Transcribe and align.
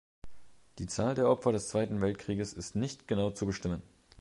Die 0.79 0.87
Zahl 0.87 1.13
der 1.13 1.29
Opfer 1.29 1.51
des 1.51 1.67
Zweiten 1.69 2.01
Weltkrieges 2.01 2.53
ist 2.53 2.75
nicht 2.75 3.07
genau 3.07 3.29
zu 3.29 3.45
bestimmen. 3.45 3.83